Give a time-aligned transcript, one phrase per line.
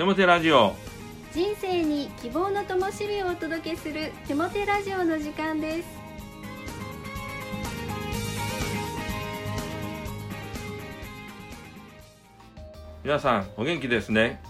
[0.00, 0.74] 手モテラジオ。
[1.34, 5.88] 人生に希望の灯火をお届けする手モテラジオの時間です。
[13.04, 14.40] 皆さんお元気ですね。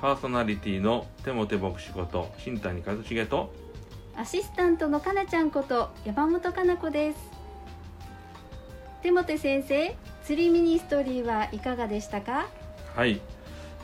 [0.00, 3.52] パーソナリティの手モテ牧師こと新谷和重と
[4.16, 7.18] アシスタントのかなちゃんこと山本かな子です。
[9.02, 12.46] 手モテ先生釣りミニストリーはいかがでしたか？
[12.96, 13.20] はい、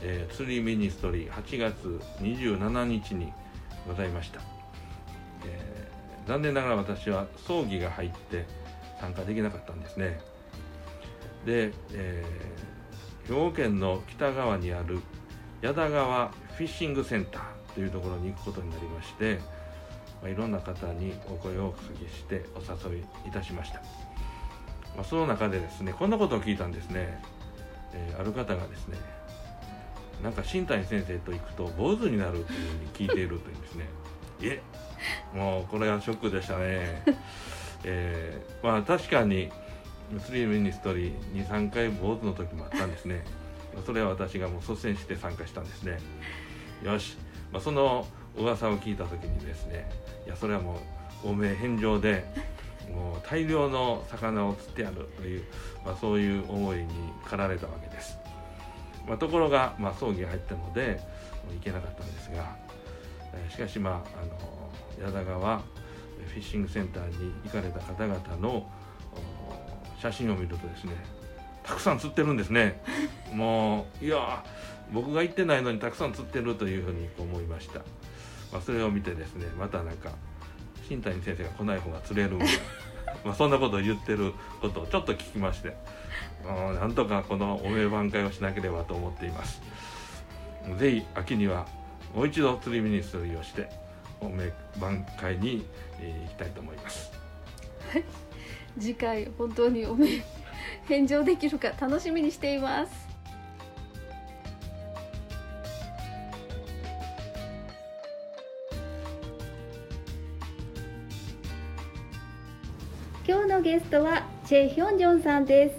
[0.03, 3.33] えー、釣りミニストリー8月27日に
[3.87, 4.41] ございました、
[5.47, 5.81] えー
[6.27, 8.45] 残念ながら私は葬儀が入って
[9.01, 10.21] 参加できなかったんですね。
[11.45, 15.01] で、えー兵庫県の北側にある
[15.61, 19.39] 矢田川フィッシングセンターというところに行くことになりまして、
[20.21, 23.81] まあ、いろんな方にお声をおかけしてお誘いいたしました、
[24.97, 27.23] まあ、その中でですねこんなことを聞いたんですね、
[27.93, 28.99] えーある方がですね
[30.23, 33.85] なんか新谷先生と行くと坊主になるというふうに聞いているというんですね。
[34.43, 34.63] い え
[35.35, 37.03] もうこれはショックでしたね。
[37.85, 39.51] えーまあ確かに
[40.19, 43.25] スリーミニストリー23回坊主の時もあったんですね。
[43.87, 45.99] それは私がもう率先して参加したんですね。
[46.83, 47.17] よし、
[47.53, 49.91] まあ、その噂を聞いた時にですね。
[50.27, 50.81] いやそれはも
[51.25, 52.25] う汚名返上で
[52.93, 55.45] もう大量の魚を釣ってやるという、
[55.85, 56.89] まあ、そういう思いに
[57.25, 58.19] 駆られたわけです、
[59.11, 61.01] まあ、ところが、まあ、葬儀が入ったので
[61.53, 62.57] 行けなかったんですが、
[63.35, 68.71] えーしかしまああの矢田川フィッシングセンターに行かれた方々の
[69.13, 70.93] お写真を見るとですね
[71.65, 72.81] たくさん釣ってるんですね。
[73.35, 74.45] もういや
[74.93, 77.81] 僕が行ってないのにたくさん釣ってるというふうに思いました、
[78.53, 80.11] まあ、それを見てですねまたなんか
[80.89, 82.39] 新谷先生が来ない方が釣れる
[83.25, 85.77] まあそんなことを言ってることをちょっと聞きまして
[86.45, 89.61] うんなんとかこのお名挽回をしなければと思っています。
[90.79, 91.67] ぜひ秋には
[92.15, 93.69] もう一度釣りミニストリーをして
[94.21, 95.65] お名挽回に、
[96.01, 97.13] えー行きたいと思います。
[98.79, 100.23] 次回本当におめ
[100.87, 103.10] 返上できるか楽しみにしています。
[113.31, 115.77] 今日のゲストはチェ・ヒョンジョンさんです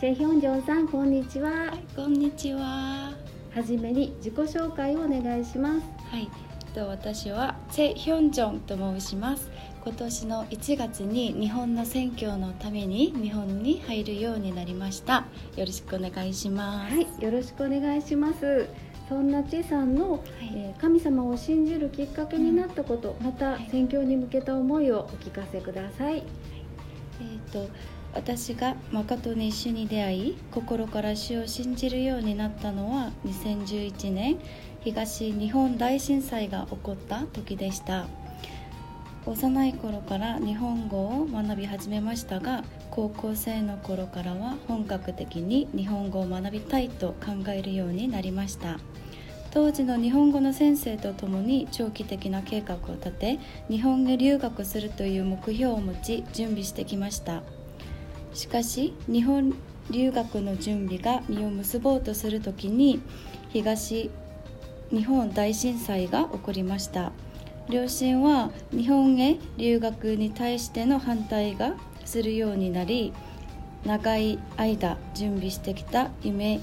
[0.00, 3.14] チェ・ヒョンジョンさんこんにちははい、こんにちは。
[3.54, 6.28] はじめに自己紹介をお願いしますはい、
[6.74, 9.50] と私はチェ・ヒョンジョンと申します。
[9.82, 15.24] 今年の1月に日本の選挙のために日本に入るようになりました。
[15.56, 16.94] よろしくお願いします。
[16.94, 18.68] はい、よろしくお願いします。
[19.08, 26.22] そんなチェさんの、えー神様を信じるきっかけになったこと、またはい宣教に向けた思いをお聞かせください。
[27.20, 27.68] えっと
[28.12, 34.38] 私が誠に主に出会い心から主を信じるようになったのは2011年
[34.80, 38.06] 東日本大震災が起こった時でした。
[39.26, 48.78] 幼い頃から日本語を学び始めましたが高校生の頃からは本格的に日本語を学びたいと考えるようになりました。
[49.50, 53.38] 当時の日本語の先生と共に長期的な計画を立て
[53.68, 57.42] 日本へ留学するという目標を持ち準備してきました。
[58.32, 59.54] しかし日本
[59.90, 63.00] 留学の準備が実を結ぼうとする時に
[63.48, 64.10] 東
[64.90, 67.12] 日本大震災が起こりました。
[67.68, 71.74] 両親は日本へ留学に対しての反対が
[72.04, 73.12] するようになり
[73.84, 76.60] 長い間準備してきた夢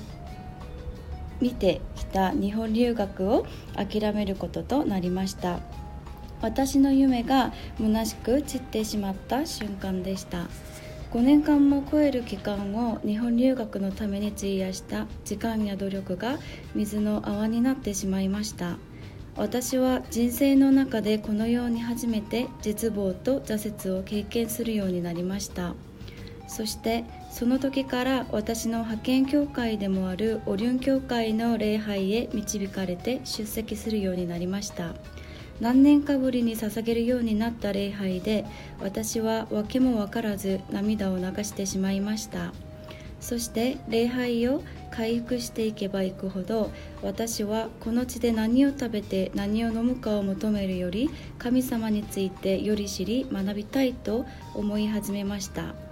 [1.42, 5.60] 見てきた日本留学を諦めることとなりました。
[6.42, 10.48] 私の夢が虚しく散ってしまった瞬間でした。
[11.12, 15.08] 5年間も超える期間を日本留学のために費やした。
[15.26, 16.38] 時間や努力が
[16.76, 18.78] 水の泡になってしまいました。
[19.38, 25.76] 私は人生の中でこのように初めて絶望と挫折を経験するようになりました。
[26.48, 34.96] そしてその時から私の派遣教会でもあるオリュン教会の礼拝へ導かれて出席するようになりました。
[35.60, 38.46] 何年かぶりに捧げるようになった礼拝で
[38.80, 42.54] 私は訳も分からず涙を流してしまいました。
[43.20, 46.72] そして礼拝を回復していけばいくほど
[47.02, 51.10] 私はこの地で何を食べて何を飲むかを求めるより
[51.40, 55.87] 神様についてより知り学びたいと思い始めました。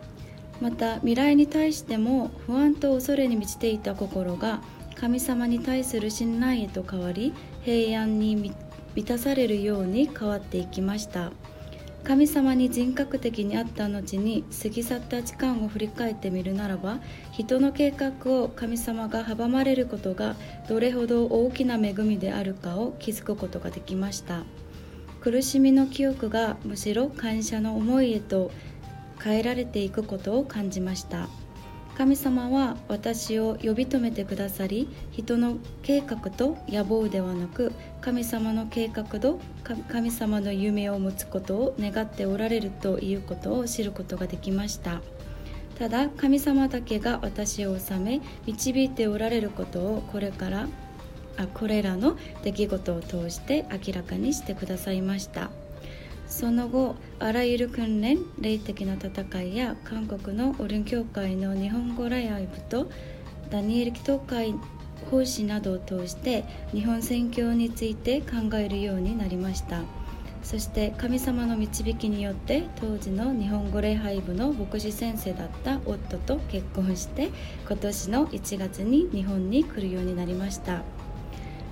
[0.62, 4.62] また未来に対しても不安と恐れに満ちていた心が
[4.96, 8.56] 神様に対する信頼へと変わり平安に満
[9.08, 11.32] たされるように変わっていきました。
[12.06, 17.00] 神様に人格的に会った後に過ぎ去った時間を振り返ってみるならば
[17.32, 20.36] 人の計画を神様が阻まれることが
[20.70, 24.44] どれほど大きな恵みであるかを気づくことができました。
[25.20, 28.52] 苦しみの記憶がむしろ感謝の思いへと
[29.26, 31.28] 変えられていくことを感じました。
[31.98, 39.40] 神様は私を呼び止めてくださり人の計画と野望ではなく神様の計画と
[39.88, 45.02] 神様の夢を持つことを願っておられるということを知ることができました。
[45.80, 50.68] ただ神様だけが私を治め導いておられることをこれから
[51.38, 55.50] あこれらの出来事を通して明らかにしてくださいました。
[56.28, 62.90] その後あらゆる訓練霊的な戦いや韓国のオルン教会の日本語ライブと
[63.50, 64.56] ダニエル祈祷会
[65.10, 69.82] 奉仕などを通して日本宣教について考えるようになりました。
[70.46, 77.32] そして神様の導きによって当時の日本語礼拝部の牧師先生だった夫と結婚して
[77.68, 80.84] 今年の1月に日本に来るようになりました。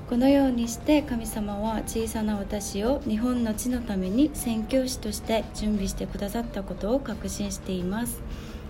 [0.10, 8.22] このようにして神様は小さな私を日本の地のために宣教師として準備してくださったことを確信しています。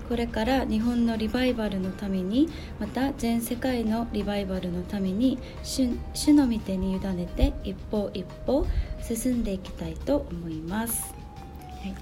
[0.07, 2.49] これから日本のリバイバルのために
[2.79, 8.67] また全世界のリバイバルのために主の御手に委ねて一歩一歩
[9.01, 11.15] 進んでいきたいと思います、
[11.81, 11.95] はい、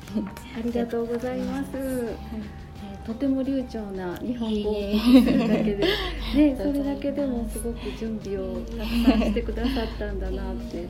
[0.60, 2.61] ありがとうございます、はい
[3.06, 4.74] とても流暢な日本語を
[5.24, 10.88] するだけで、ね、 それだけでもすごく準備をたくさんしてくださったんだなって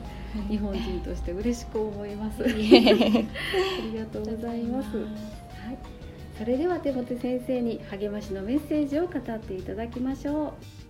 [0.48, 2.44] 日本人として嬉しく思います。
[2.44, 2.54] あり
[3.98, 4.96] がとうございます。
[4.96, 5.06] はい、
[6.38, 10.81] それでは手元先生に励ましのメッセージを語っていただきましょう。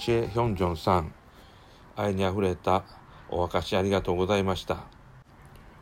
[0.00, 1.12] チェ・ヒョンジョンさん。
[1.94, 2.84] 愛にあふれた
[3.28, 4.78] お証しありがとうございました。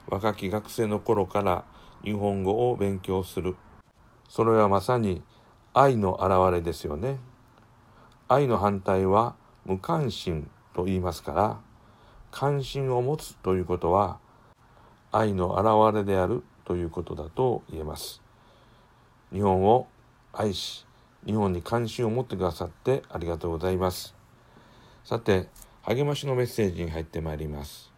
[0.08, 1.64] 若き学生の頃から
[2.02, 3.54] 日本語を勉強する。
[4.28, 5.22] それはまさに
[5.72, 7.20] 愛の表れですよね。
[8.26, 11.60] 愛の反対は無関心と言いますから
[12.32, 14.18] 関心を持つということは
[15.12, 18.20] 愛の表れであるということだと言えます。
[19.32, 19.86] 日本を
[20.32, 20.88] 愛し
[21.26, 24.14] 日本に関心を持ってくださってありがとうございます。
[25.04, 25.48] さて、
[25.82, 27.92] 励ましのメッセージに入ってまいります。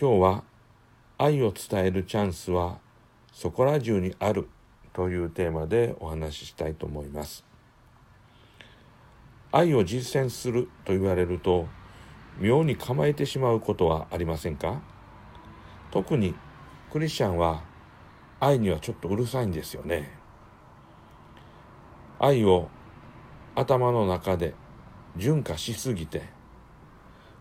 [0.00, 0.44] 今日は
[1.18, 2.78] 愛を伝えるチャンスは
[3.32, 4.48] そこら中にある
[4.92, 7.44] というテーマでお話ししたいと思います。
[9.52, 11.66] 愛を実践すると言われると
[12.38, 14.80] 妙に構えてしまうことはありませんか？
[15.90, 16.34] 特に
[16.90, 17.62] クリスチャンは
[18.40, 20.21] 愛にはちょっとうるさいんですよね。
[22.22, 22.68] 愛を
[23.56, 24.54] 頭の中で
[25.16, 26.22] 純化しすぎて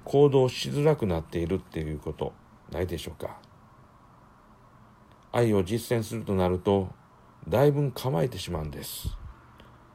[0.04, 2.33] 行動しづらくなっているっていうこと
[2.72, 3.38] ないでしょうか。
[5.31, 6.89] 愛を実践するとなると
[7.48, 9.16] だいぶ構えてしまうんです。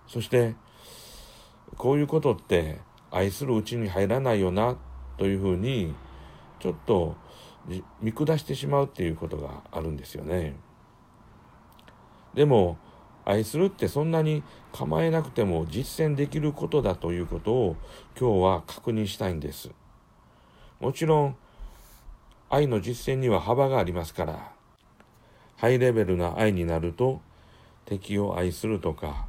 [0.07, 0.55] そして
[1.77, 2.79] こういうことって
[3.11, 4.77] 愛するうちに入らないよな
[5.19, 5.97] というふうに
[6.61, 7.17] ちょっと
[8.01, 10.55] 見下してしまうっていうことがあるんですよね。
[12.35, 12.79] でも
[13.27, 17.77] 愛するってそんなに構えなくても実践できることだということを
[18.19, 19.71] 今日は確認したいんです。
[20.81, 21.37] もちろん
[22.49, 24.53] 愛の実践には幅がありますから
[25.57, 27.21] ハイレベルな愛になると
[27.85, 29.27] 敵を愛するとか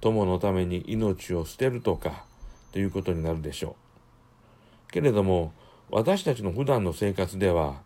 [0.00, 2.24] 友のために命を捨てるとか
[2.72, 3.76] ということになるでしょ
[4.88, 4.92] う。
[4.92, 5.52] けれども
[5.90, 7.82] 私たちの普段の生活では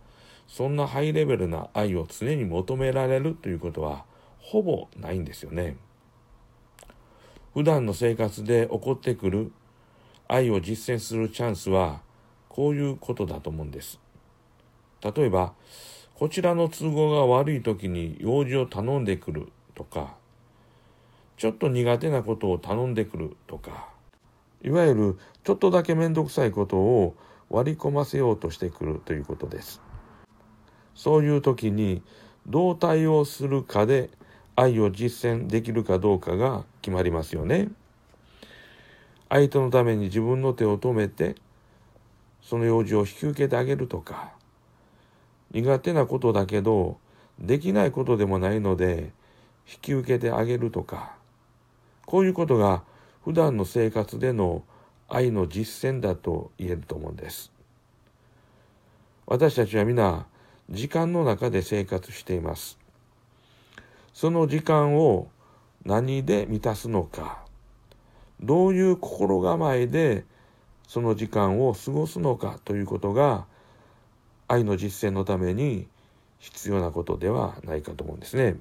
[0.48, 4.04] そんなハイレベルな愛を常に求められるということは
[4.42, 5.76] ほぼないんですよね。
[7.54, 9.52] 普段の生活で起こってくる
[10.28, 12.00] 愛を実践するチャンスは
[12.48, 14.00] こういうことだと思うんです。
[15.02, 15.54] 例えば、
[16.14, 20.14] こちらの都合が悪い時に用事を頼んでくるとか、
[21.36, 23.88] ちょっと苦手なことを頼んでくるとか、
[24.62, 27.16] いわゆるちょっとだけめんどくさいことを
[27.50, 29.82] 割り込ませようとしてくるということです。
[30.94, 32.02] そういう時に
[32.46, 34.10] どう対応するかで
[34.56, 37.68] 愛を実践できるかどうかが決まりますよね。
[39.28, 41.36] 相手のために自分の手を止めて
[42.42, 44.32] その用事を引き受けてあげるとか
[45.52, 46.98] 苦手なことだけど
[47.38, 49.12] できないことでもないので
[49.66, 51.14] 引き受けてあげるとか
[52.04, 52.82] こういうことが
[53.24, 54.64] 普段の生活での
[55.08, 57.52] 愛の実践だと言えると思うんです。
[59.26, 60.26] 私たちは皆
[60.68, 62.81] 時間の中で生活しています。
[64.22, 65.32] その時間を
[65.84, 67.44] 何で満たすのか
[68.40, 70.24] どういう心構えで
[70.86, 73.46] その時間を過ごすのかということが
[74.46, 75.88] 愛の実践のために
[76.38, 78.54] 必要なことではないかと思うんですね。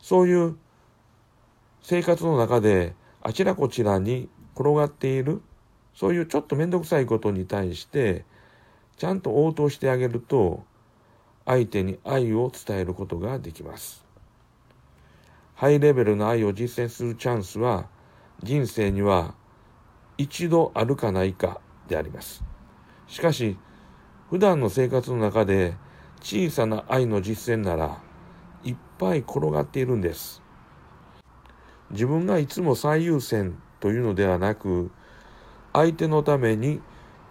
[0.00, 0.56] そういう
[1.82, 5.42] 生活の中であちらこちらに転がっている
[5.94, 8.24] そういうちょっと面倒くさいことに対して
[8.96, 10.64] ちゃんと応答してあげると
[11.44, 14.05] 相手に愛を伝えることができます。
[15.56, 17.86] ハイレベルな愛を実践するチャンスは
[18.42, 19.34] 人生には
[20.18, 22.44] 一度あるかないかであります。
[23.06, 23.56] しかし、
[24.28, 25.74] 普段の生活の中で
[26.20, 28.02] 小さな愛の実践なら
[28.64, 30.42] いっぱい転がっているんです。
[31.90, 34.90] 自分がいつも最優先というのではなく、
[35.72, 36.82] 相手のために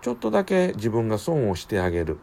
[0.02, 2.18] ちょっとだけ自分が損をしてあげる。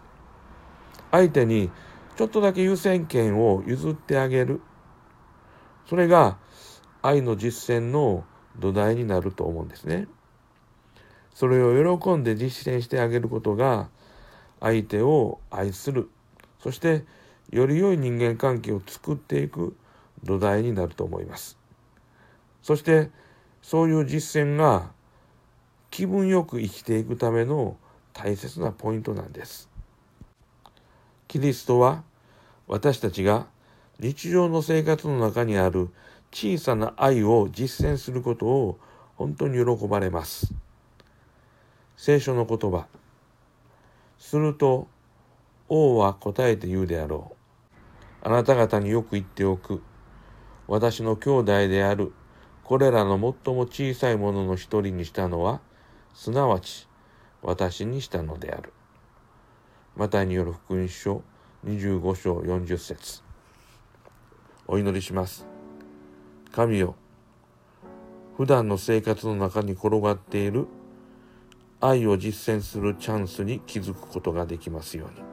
[1.13, 1.71] 相手に
[2.17, 4.61] ちょっとだけ優先権を譲ってあげる。
[5.87, 6.39] それが
[7.03, 8.25] 愛の実践の
[8.59, 10.07] 土台になると思うんですね。
[11.35, 13.89] それを喜んで実践してあげることが
[14.61, 16.11] 相手を愛する。
[16.61, 17.05] そして
[17.51, 19.77] より良い人間関係を作っていく
[20.23, 21.59] 土台になると思います。
[22.63, 23.11] そして
[23.61, 24.91] そういう実践が
[25.91, 27.77] 気分よく生きていくための
[28.13, 29.69] 大切なポイントなんです。
[31.29, 32.05] キリストは
[32.69, 33.47] 私たちが
[34.03, 35.89] 日常の生活の中にある
[36.33, 38.79] 小さな愛を実践することを
[39.15, 40.53] 本当に喜ばれます。
[41.97, 42.89] 聖書の言葉。
[44.19, 44.89] すると、
[45.69, 47.37] 王は答えて言うであろ
[48.25, 48.27] う。
[48.27, 49.81] あなた方によく言っておく。
[50.67, 52.13] 私の兄弟である、
[52.65, 53.13] これらの
[53.45, 55.61] 最も小さいものの一人にしたのは、
[56.13, 56.89] すなわち
[57.41, 58.73] 私にしたのである。
[59.95, 61.23] マタイによる福音書
[61.65, 63.32] 25章40節
[64.67, 65.47] お祈りします。
[66.53, 66.95] 神よ、
[68.37, 70.67] 普段の生活の中に転がっている
[71.81, 75.25] 愛を実践するチャンスに気づくことができますように。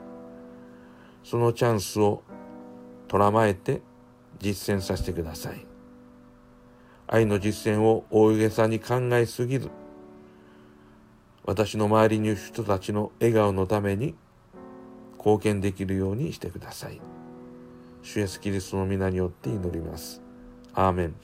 [1.24, 2.24] そのチャンスを
[3.08, 3.82] とらまえて
[4.40, 5.66] 実践させてください。
[7.08, 9.70] 愛の実践を大げさに考えすぎず、
[11.46, 14.16] 私の周りにいる人たちの笑顔のために
[15.18, 17.02] 貢献できるようにしてください。
[18.01, 20.22] 主イエスキリストの皆によって祈ります。
[20.74, 21.15] アーメン。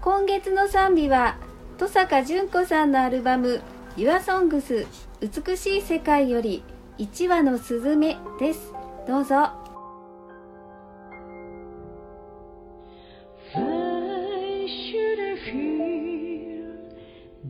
[0.00, 1.36] 今月の賛美は
[1.74, 3.60] 登坂淳子さんのアルバム
[3.96, 4.86] 「YourSongs
[5.20, 6.64] 美しい世界」より
[6.98, 8.72] 「1羽のスズメ」です
[9.06, 9.61] どうぞ。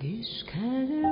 [0.02, 1.11] Düşkerim